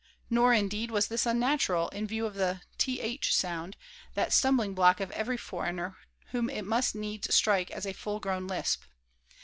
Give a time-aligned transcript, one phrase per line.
[0.31, 3.77] Nor, indeed, was this unnatural, in view of the "th" sound,
[4.15, 5.95] that stumbling block of every foreigner,
[6.31, 8.81] whom it must needs strike as a full grown lisp.